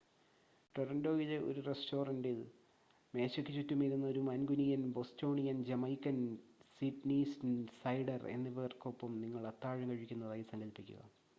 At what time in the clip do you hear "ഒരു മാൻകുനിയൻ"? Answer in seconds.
4.07-4.83